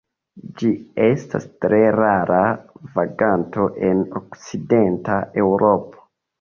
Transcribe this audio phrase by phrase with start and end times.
[0.61, 0.69] Ĝi
[1.07, 2.41] estas tre rara
[2.97, 6.07] vaganto en okcidenta Eŭropo.